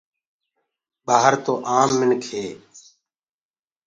ٻآهر 1.05 1.33
تو 1.45 1.53
آم 1.79 1.89
منک 1.99 2.23
هي 2.31 2.47